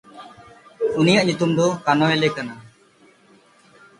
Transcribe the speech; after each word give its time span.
ᱩᱱᱤᱭᱟᱜ 0.99 1.25
ᱧᱩᱛᱩᱢ 1.25 1.51
ᱫᱚ 1.57 1.67
ᱠᱟᱱᱚᱣᱮᱞᱮ 1.85 2.27
ᱠᱟᱱᱟ᱾ 2.35 2.55